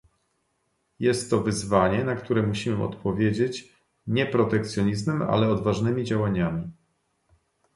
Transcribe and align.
Jest 0.99 1.29
to 1.29 1.41
wyzwanie, 1.41 2.03
na 2.03 2.15
które 2.15 2.43
musimy 2.43 2.83
odpowiedzieć 2.83 3.73
nie 4.07 4.25
protekcjonizmem, 4.25 5.21
ale 5.21 5.49
odważnymi 5.49 6.03
działaniami 6.03 6.71